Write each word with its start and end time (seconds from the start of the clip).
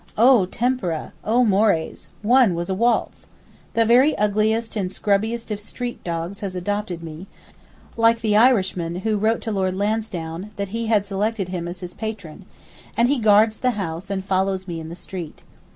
O 0.17 0.47
tempera! 0.47 1.13
O 1.23 1.45
mores! 1.45 2.07
one 2.23 2.55
was 2.55 2.71
a 2.71 2.73
waltz. 2.73 3.27
The 3.75 3.85
very 3.85 4.17
ugliest 4.17 4.75
and 4.75 4.91
scrubbiest 4.91 5.51
of 5.51 5.59
street 5.61 6.03
dogs 6.03 6.39
has 6.39 6.55
adopted 6.55 7.03
me—like 7.03 8.21
the 8.21 8.35
Irishman 8.35 9.01
who 9.05 9.19
wrote 9.19 9.41
to 9.41 9.51
Lord 9.51 9.75
Lansdowne 9.75 10.49
that 10.55 10.69
he 10.69 10.87
had 10.87 11.05
selected 11.05 11.49
him 11.49 11.67
as 11.67 11.81
his 11.81 11.93
patron—and 11.93 13.09
he 13.09 13.19
guards 13.19 13.59
the 13.59 13.71
house 13.77 14.09
and 14.09 14.25
follows 14.25 14.67
me 14.67 14.79
in 14.79 14.89
the 14.89 14.95
street. 14.95 15.43